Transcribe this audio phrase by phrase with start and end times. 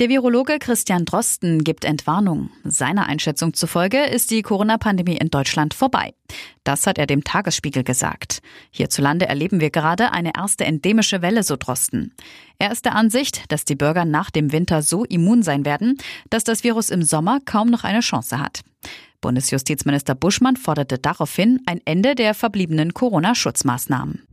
[0.00, 2.48] Der Virologe Christian Drosten gibt Entwarnung.
[2.64, 6.14] Seiner Einschätzung zufolge ist die Corona-Pandemie in Deutschland vorbei.
[6.64, 8.40] Das hat er dem Tagesspiegel gesagt.
[8.70, 12.14] Hierzulande erleben wir gerade eine erste endemische Welle, so Drosten.
[12.58, 15.98] Er ist der Ansicht, dass die Bürger nach dem Winter so immun sein werden,
[16.30, 18.62] dass das Virus im Sommer kaum noch eine Chance hat.
[19.20, 24.26] Bundesjustizminister Buschmann forderte daraufhin ein Ende der verbliebenen Corona-Schutzmaßnahmen.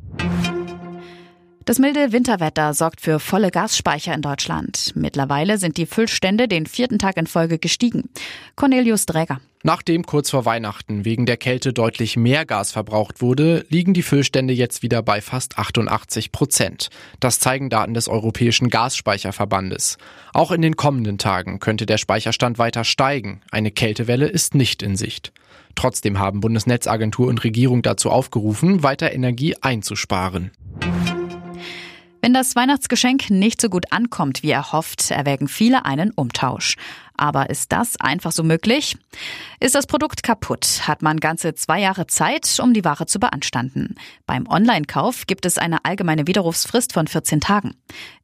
[1.69, 4.93] Das milde Winterwetter sorgt für volle Gasspeicher in Deutschland.
[4.95, 8.09] Mittlerweile sind die Füllstände den vierten Tag in Folge gestiegen.
[8.55, 9.39] Cornelius Dräger.
[9.61, 14.51] Nachdem kurz vor Weihnachten wegen der Kälte deutlich mehr Gas verbraucht wurde, liegen die Füllstände
[14.51, 16.89] jetzt wieder bei fast 88 Prozent.
[17.19, 19.99] Das zeigen Daten des Europäischen Gasspeicherverbandes.
[20.33, 23.41] Auch in den kommenden Tagen könnte der Speicherstand weiter steigen.
[23.51, 25.33] Eine Kältewelle ist nicht in Sicht.
[25.75, 30.49] Trotzdem haben Bundesnetzagentur und Regierung dazu aufgerufen, weiter Energie einzusparen.
[32.29, 36.75] Wenn das Weihnachtsgeschenk nicht so gut ankommt, wie erhofft, erwägen viele einen Umtausch.
[37.19, 38.97] Aber ist das einfach so möglich?
[39.59, 43.95] Ist das Produkt kaputt, hat man ganze zwei Jahre Zeit, um die Ware zu beanstanden.
[44.25, 47.75] Beim Online-Kauf gibt es eine allgemeine Widerrufsfrist von 14 Tagen.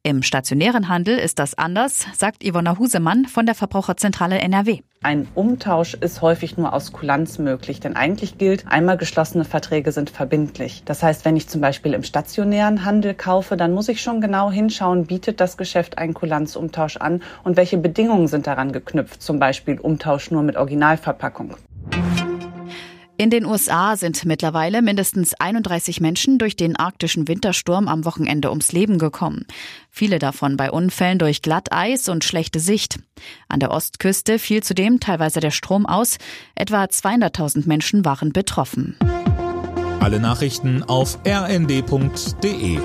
[0.02, 4.80] Im stationären Handel ist das anders, sagt Ivona Husemann von der Verbraucherzentrale NRW.
[5.02, 10.10] Ein Umtausch ist häufig nur aus Kulanz möglich, denn eigentlich gilt, einmal geschlossene Verträge sind
[10.10, 10.82] verbindlich.
[10.84, 14.50] Das heißt, wenn ich zum Beispiel im stationären Handel kaufe, dann muss ich schon genau
[14.50, 18.85] hinschauen, bietet das Geschäft einen Kulanzumtausch an und welche Bedingungen sind daran geknüpft,
[19.18, 21.56] zum Beispiel Umtausch nur mit Originalverpackung.
[23.18, 28.72] In den USA sind mittlerweile mindestens 31 Menschen durch den arktischen Wintersturm am Wochenende ums
[28.72, 29.46] Leben gekommen.
[29.90, 32.98] Viele davon bei Unfällen durch Glatteis und schlechte Sicht.
[33.48, 36.18] An der Ostküste fiel zudem teilweise der Strom aus.
[36.54, 38.98] Etwa 200.000 Menschen waren betroffen.
[40.00, 42.78] Alle Nachrichten auf rnd.de